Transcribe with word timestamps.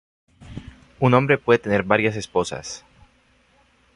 Un 0.99 1.13
hombre 1.13 1.37
puede 1.37 1.59
tener 1.59 1.83
varias 1.83 2.15
esposas. 2.15 2.83